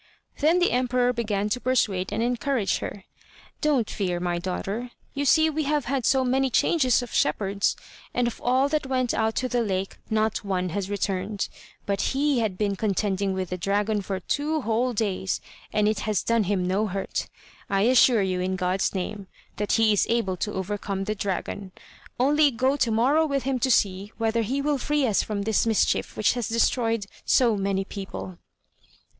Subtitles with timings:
[0.39, 3.03] Then the emperor began to persuade and encourage her:
[3.61, 7.75] "Don't fear, my daughter; you see we have had so many changes of shepherds,
[8.11, 11.49] and of all that went out to the lake not one has returned;
[11.85, 15.39] but he had been contending with the dragon for two whole days
[15.71, 17.27] and it has done him no hurt.
[17.69, 19.27] I assure you, in God's name,
[19.57, 21.73] that he is able to overcome the dragon,
[22.19, 25.67] only go to morrow with him to see whether he will free us from this
[25.67, 28.39] mischief which has destroyed so many people."